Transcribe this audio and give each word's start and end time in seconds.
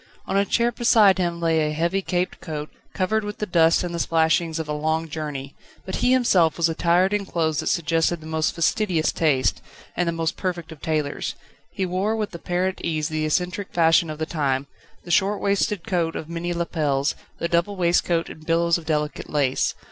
On 0.25 0.35
a 0.35 0.45
chair 0.45 0.71
beside 0.71 1.19
him 1.19 1.39
lay 1.39 1.59
a 1.69 1.73
heavy 1.73 2.01
caped 2.01 2.41
coat, 2.41 2.71
covered 2.91 3.23
with 3.23 3.37
the 3.37 3.45
dust 3.45 3.83
and 3.83 3.93
the 3.93 3.99
splashings 3.99 4.57
of 4.57 4.67
a 4.67 4.73
long 4.73 5.07
journey, 5.07 5.53
but 5.85 5.97
he 5.97 6.11
himself 6.11 6.57
was 6.57 6.67
attired 6.67 7.13
in 7.13 7.23
clothes 7.23 7.59
that 7.59 7.67
suggested 7.67 8.19
the 8.19 8.25
most 8.25 8.55
fastidious 8.55 9.11
taste, 9.11 9.61
and 9.95 10.07
the 10.07 10.11
most 10.11 10.35
perfect 10.37 10.71
of 10.71 10.81
tailors; 10.81 11.35
he 11.69 11.85
wore 11.85 12.15
with 12.15 12.33
apparent 12.33 12.81
ease 12.83 13.09
the 13.09 13.25
eccentric 13.27 13.71
fashion 13.73 14.09
of 14.09 14.17
the 14.17 14.25
time, 14.25 14.65
the 15.03 15.11
short 15.11 15.39
waisted 15.39 15.85
coat 15.85 16.15
of 16.15 16.27
many 16.27 16.51
lapels, 16.51 17.13
the 17.37 17.47
double 17.47 17.75
waistcoat 17.75 18.27
and 18.27 18.47
billows 18.47 18.79
of 18.79 18.87
delicate 18.87 19.29
lace. 19.29 19.75